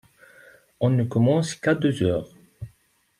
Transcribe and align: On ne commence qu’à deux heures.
On 0.79 0.89
ne 0.89 1.03
commence 1.03 1.53
qu’à 1.53 1.75
deux 1.75 2.01
heures. 2.01 2.33